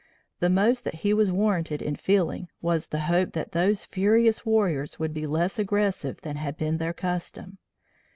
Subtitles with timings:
[0.39, 4.97] The most that he was warranted in feeling was the hope that those furious warriors
[4.97, 7.59] would be less aggressive than had been their custom.